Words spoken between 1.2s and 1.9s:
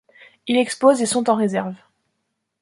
en réserve.